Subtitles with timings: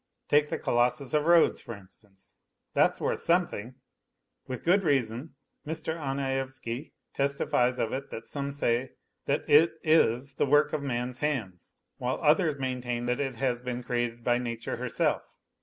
[0.29, 2.35] Take the Colossus of Rhodes, for instance,
[2.73, 3.75] that's worth something.
[4.47, 5.95] With good reason Mr.
[5.95, 8.93] Anaevsky testifies of it that some say
[9.27, 13.83] that it is the work of man's hands, while others maintain that it has been
[13.83, 15.35] created by nature herself.